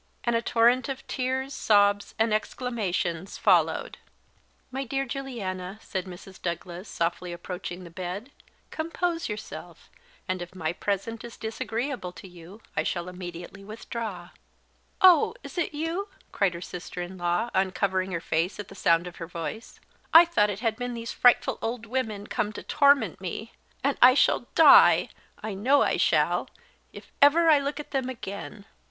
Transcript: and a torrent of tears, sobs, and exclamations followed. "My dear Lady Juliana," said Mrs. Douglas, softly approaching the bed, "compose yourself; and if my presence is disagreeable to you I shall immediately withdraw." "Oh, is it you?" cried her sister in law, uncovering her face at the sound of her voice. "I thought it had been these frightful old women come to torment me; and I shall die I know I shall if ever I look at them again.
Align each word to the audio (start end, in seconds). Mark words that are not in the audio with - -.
and 0.23 0.35
a 0.35 0.41
torrent 0.41 0.89
of 0.89 1.05
tears, 1.05 1.53
sobs, 1.53 2.15
and 2.17 2.33
exclamations 2.33 3.37
followed. 3.37 3.99
"My 4.71 4.83
dear 4.83 5.03
Lady 5.03 5.09
Juliana," 5.11 5.77
said 5.79 6.05
Mrs. 6.05 6.41
Douglas, 6.41 6.89
softly 6.89 7.31
approaching 7.31 7.83
the 7.83 7.91
bed, 7.91 8.31
"compose 8.71 9.29
yourself; 9.29 9.91
and 10.27 10.41
if 10.41 10.55
my 10.55 10.73
presence 10.73 11.23
is 11.23 11.37
disagreeable 11.37 12.11
to 12.13 12.27
you 12.27 12.61
I 12.75 12.81
shall 12.81 13.07
immediately 13.09 13.63
withdraw." 13.63 14.29
"Oh, 15.01 15.35
is 15.43 15.55
it 15.59 15.71
you?" 15.71 16.07
cried 16.31 16.55
her 16.55 16.61
sister 16.61 17.03
in 17.03 17.19
law, 17.19 17.51
uncovering 17.53 18.11
her 18.11 18.19
face 18.19 18.59
at 18.59 18.69
the 18.69 18.73
sound 18.73 19.05
of 19.05 19.17
her 19.17 19.27
voice. 19.27 19.79
"I 20.15 20.25
thought 20.25 20.49
it 20.49 20.61
had 20.61 20.77
been 20.77 20.95
these 20.95 21.11
frightful 21.11 21.59
old 21.61 21.85
women 21.85 22.25
come 22.25 22.51
to 22.53 22.63
torment 22.63 23.21
me; 23.21 23.51
and 23.83 23.99
I 24.01 24.15
shall 24.15 24.47
die 24.55 25.09
I 25.43 25.53
know 25.53 25.83
I 25.83 25.97
shall 25.97 26.49
if 26.91 27.11
ever 27.21 27.47
I 27.49 27.59
look 27.59 27.79
at 27.79 27.91
them 27.91 28.09
again. 28.09 28.65